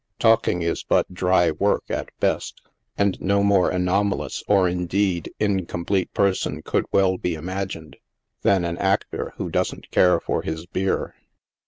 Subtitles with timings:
[0.17, 2.59] Talk ing is but dry work, at best;
[2.97, 7.97] and no more anomalous, or, indeed, incomplete person could well be imagined,
[8.41, 11.13] than an actor who doesn't care for his beer.